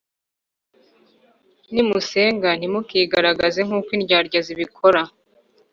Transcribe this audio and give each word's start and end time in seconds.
Nimusenga 1.73 2.49
ntimukigaragaze 2.59 3.59
nkuko 3.67 3.89
indyarya 3.97 4.39
zibikora 4.47 5.01